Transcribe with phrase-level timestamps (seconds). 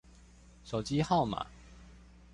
[0.63, 1.45] 手機號碼